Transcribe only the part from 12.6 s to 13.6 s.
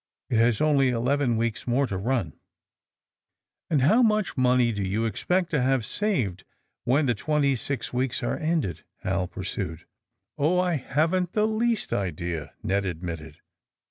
Ned admitted.